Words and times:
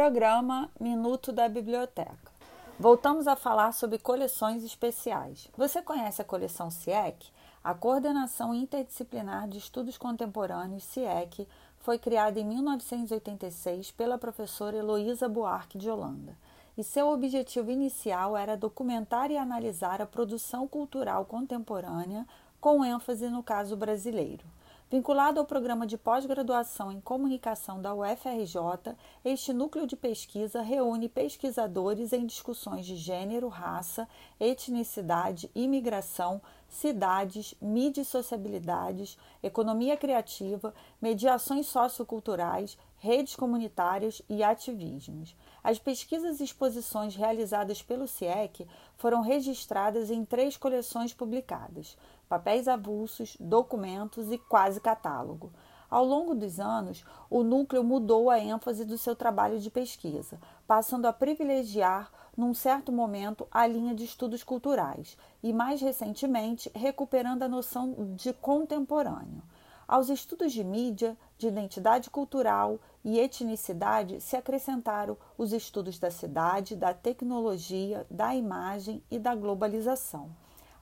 Programa 0.00 0.70
Minuto 0.80 1.30
da 1.30 1.46
Biblioteca. 1.46 2.32
Voltamos 2.78 3.26
a 3.26 3.36
falar 3.36 3.72
sobre 3.74 3.98
coleções 3.98 4.64
especiais. 4.64 5.50
Você 5.54 5.82
conhece 5.82 6.22
a 6.22 6.24
coleção 6.24 6.70
CIEC? 6.70 7.30
A 7.62 7.74
Coordenação 7.74 8.54
Interdisciplinar 8.54 9.46
de 9.46 9.58
Estudos 9.58 9.98
Contemporâneos, 9.98 10.84
CIEC, 10.84 11.46
foi 11.80 11.98
criada 11.98 12.40
em 12.40 12.46
1986 12.46 13.90
pela 13.90 14.16
professora 14.16 14.78
Heloísa 14.78 15.28
Buarque 15.28 15.76
de 15.76 15.90
Holanda. 15.90 16.34
E 16.78 16.82
seu 16.82 17.10
objetivo 17.10 17.70
inicial 17.70 18.34
era 18.34 18.56
documentar 18.56 19.30
e 19.30 19.36
analisar 19.36 20.00
a 20.00 20.06
produção 20.06 20.66
cultural 20.66 21.26
contemporânea, 21.26 22.26
com 22.58 22.82
ênfase 22.82 23.28
no 23.28 23.42
caso 23.42 23.76
brasileiro. 23.76 24.46
Vinculado 24.90 25.38
ao 25.38 25.46
programa 25.46 25.86
de 25.86 25.96
pós-graduação 25.96 26.90
em 26.90 27.00
comunicação 27.00 27.80
da 27.80 27.94
UFRJ, 27.94 28.96
este 29.24 29.52
núcleo 29.52 29.86
de 29.86 29.94
pesquisa 29.94 30.62
reúne 30.62 31.08
pesquisadores 31.08 32.12
em 32.12 32.26
discussões 32.26 32.84
de 32.84 32.96
gênero, 32.96 33.46
raça, 33.46 34.08
etnicidade, 34.40 35.48
imigração, 35.54 36.42
cidades, 36.66 37.54
mídia 37.62 38.02
e 38.02 38.04
sociabilidades, 38.04 39.16
economia 39.40 39.96
criativa, 39.96 40.74
mediações 41.00 41.68
socioculturais, 41.68 42.76
redes 42.96 43.36
comunitárias 43.36 44.20
e 44.28 44.42
ativismos. 44.42 45.36
As 45.62 45.78
pesquisas 45.78 46.40
e 46.40 46.44
exposições 46.44 47.14
realizadas 47.14 47.80
pelo 47.80 48.08
CIEC 48.08 48.66
foram 48.96 49.20
registradas 49.20 50.10
em 50.10 50.24
três 50.24 50.56
coleções 50.56 51.14
publicadas: 51.14 51.96
papéis 52.30 52.68
avulsos, 52.68 53.36
documentos 53.40 54.30
e 54.30 54.38
quase 54.38 54.80
catálogo. 54.80 55.50
Ao 55.90 56.04
longo 56.04 56.32
dos 56.32 56.60
anos, 56.60 57.04
o 57.28 57.42
núcleo 57.42 57.82
mudou 57.82 58.30
a 58.30 58.38
ênfase 58.38 58.84
do 58.84 58.96
seu 58.96 59.16
trabalho 59.16 59.58
de 59.58 59.68
pesquisa, 59.68 60.38
passando 60.64 61.06
a 61.06 61.12
privilegiar, 61.12 62.08
num 62.36 62.54
certo 62.54 62.92
momento, 62.92 63.48
a 63.50 63.66
linha 63.66 63.96
de 63.96 64.04
estudos 64.04 64.44
culturais 64.44 65.18
e, 65.42 65.52
mais 65.52 65.80
recentemente, 65.80 66.70
recuperando 66.72 67.42
a 67.42 67.48
noção 67.48 68.14
de 68.14 68.32
contemporâneo. 68.32 69.42
Aos 69.88 70.08
estudos 70.08 70.52
de 70.52 70.62
mídia, 70.62 71.18
de 71.36 71.48
identidade 71.48 72.10
cultural 72.10 72.78
e 73.04 73.18
etnicidade 73.18 74.20
se 74.20 74.36
acrescentaram 74.36 75.16
os 75.36 75.52
estudos 75.52 75.98
da 75.98 76.12
cidade, 76.12 76.76
da 76.76 76.94
tecnologia, 76.94 78.06
da 78.08 78.32
imagem 78.36 79.02
e 79.10 79.18
da 79.18 79.34
globalização. 79.34 80.30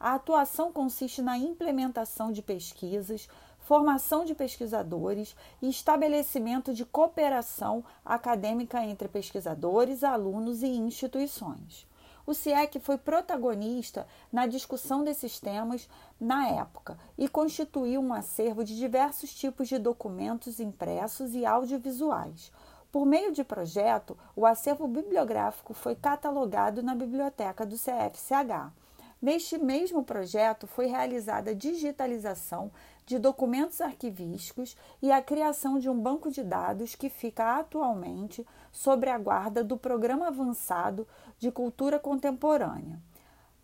A 0.00 0.14
atuação 0.14 0.70
consiste 0.70 1.20
na 1.20 1.36
implementação 1.36 2.30
de 2.30 2.40
pesquisas, 2.40 3.28
formação 3.58 4.24
de 4.24 4.34
pesquisadores 4.34 5.34
e 5.60 5.68
estabelecimento 5.68 6.72
de 6.72 6.84
cooperação 6.84 7.84
acadêmica 8.04 8.82
entre 8.84 9.08
pesquisadores, 9.08 10.04
alunos 10.04 10.62
e 10.62 10.68
instituições. 10.68 11.86
O 12.24 12.32
CIEC 12.32 12.78
foi 12.78 12.96
protagonista 12.96 14.06
na 14.30 14.46
discussão 14.46 15.02
desses 15.02 15.40
temas 15.40 15.88
na 16.20 16.46
época 16.46 16.98
e 17.16 17.26
constituiu 17.26 18.00
um 18.00 18.12
acervo 18.12 18.62
de 18.62 18.76
diversos 18.76 19.34
tipos 19.34 19.66
de 19.66 19.78
documentos 19.78 20.60
impressos 20.60 21.34
e 21.34 21.44
audiovisuais. 21.44 22.52
Por 22.92 23.04
meio 23.04 23.32
de 23.32 23.42
projeto, 23.42 24.16
o 24.36 24.46
acervo 24.46 24.86
bibliográfico 24.86 25.74
foi 25.74 25.94
catalogado 25.94 26.82
na 26.82 26.94
biblioteca 26.94 27.66
do 27.66 27.76
CFCH. 27.76 28.72
Neste 29.20 29.58
mesmo 29.58 30.04
projeto 30.04 30.68
foi 30.68 30.86
realizada 30.86 31.50
a 31.50 31.54
digitalização 31.54 32.70
de 33.04 33.18
documentos 33.18 33.80
arquivísticos 33.80 34.76
e 35.02 35.10
a 35.10 35.20
criação 35.20 35.78
de 35.78 35.90
um 35.90 35.98
banco 35.98 36.30
de 36.30 36.44
dados 36.44 36.94
que 36.94 37.08
fica 37.08 37.58
atualmente 37.58 38.46
sob 38.70 39.08
a 39.08 39.18
guarda 39.18 39.64
do 39.64 39.76
Programa 39.76 40.28
Avançado 40.28 41.06
de 41.36 41.50
Cultura 41.50 41.98
Contemporânea, 41.98 43.00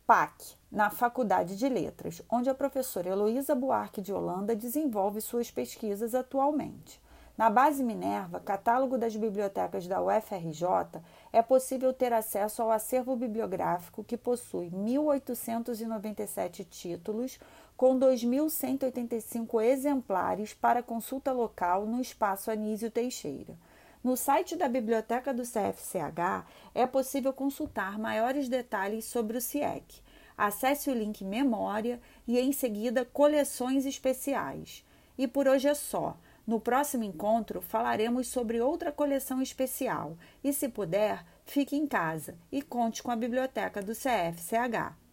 PAC, 0.05 0.57
na 0.73 0.91
Faculdade 0.91 1.57
de 1.57 1.69
Letras, 1.69 2.21
onde 2.29 2.51
a 2.51 2.55
professora 2.55 3.11
Heloísa 3.11 3.55
Buarque 3.55 4.01
de 4.01 4.13
Holanda 4.13 4.57
desenvolve 4.57 5.21
suas 5.21 5.53
pesquisas 5.53 6.17
atualmente. 6.17 7.01
Na 7.37 7.51
base 7.51 7.83
Minerva, 7.83 8.39
catálogo 8.39 8.97
das 8.97 9.17
bibliotecas 9.17 9.89
da 9.89 10.01
UFRJ, 10.01 11.01
é 11.33 11.43
possível 11.43 11.93
ter 11.93 12.13
acesso 12.13 12.63
ao 12.63 12.71
acervo 12.71 13.17
bibliográfico 13.17 14.05
que 14.05 14.17
possui 14.17 14.71
1.897 14.71 16.65
títulos, 16.71 17.41
com 17.77 17.99
2.185 17.99 19.61
exemplares 19.65 20.55
para 20.55 20.81
consulta 20.81 21.33
local 21.33 21.87
no 21.87 22.01
espaço 22.01 22.53
Anísio 22.53 22.89
Teixeira. 22.89 23.59
No 24.03 24.17
site 24.17 24.55
da 24.55 24.69
Biblioteca 24.69 25.35
do 25.35 25.43
CFCH 25.43 26.47
é 26.73 26.87
possível 26.87 27.33
consultar 27.33 27.99
maiores 27.99 28.49
detalhes 28.49 29.07
sobre 29.07 29.39
o 29.39 29.41
CIEC. 29.41 30.03
Acesse 30.39 30.89
o 30.89 30.95
link 30.95 31.25
Memória 31.25 32.01
e, 32.29 32.39
em 32.39 32.53
seguida, 32.53 33.05
Coleções 33.05 33.87
Especiais. 33.87 34.85
E 35.17 35.27
por 35.27 35.49
hoje 35.49 35.67
é 35.69 35.75
só. 35.75 36.17
No 36.47 36.61
próximo 36.61 37.05
encontro 37.05 37.63
falaremos 37.63 38.29
sobre 38.29 38.61
outra 38.61 38.93
coleção 38.93 39.41
especial 39.41 40.17
e, 40.43 40.53
se 40.53 40.69
puder, 40.69 41.25
fique 41.45 41.75
em 41.75 41.87
casa 41.87 42.37
e 42.53 42.61
conte 42.61 43.03
com 43.03 43.11
a 43.11 43.17
biblioteca 43.17 43.81
do 43.81 43.93
CFCH. 43.93 45.04